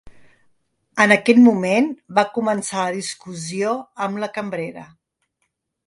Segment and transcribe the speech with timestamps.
[1.05, 1.91] En aquest moment
[2.21, 4.91] va començar la discussió amb la cambrera.